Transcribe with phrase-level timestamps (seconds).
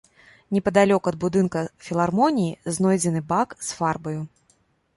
[0.55, 4.21] Непадалёк ад будынка філармоніі знойдзены бак з фарбаю.